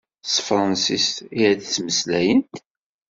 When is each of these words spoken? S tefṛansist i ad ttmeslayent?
S 0.25 0.29
tefṛansist 0.35 1.15
i 1.39 1.41
ad 1.49 1.59
ttmeslayent? 1.61 2.55